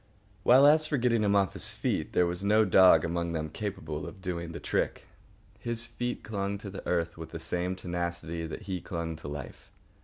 [0.41, 4.07] While, as for getting him off his feet, there was no dog among them capable
[4.07, 5.05] of doing the trick.
[5.59, 9.71] His feet clung to the earth with the same tenacity that he clung to life.